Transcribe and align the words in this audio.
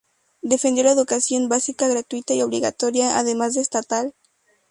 Defendió 0.41 0.83
la 0.83 0.93
educación 0.93 1.47
básica 1.47 1.87
gratuita 1.87 2.33
y 2.33 2.41
obligatoria, 2.41 3.19
además 3.19 3.53
de 3.53 3.61
estatal. 3.61 4.15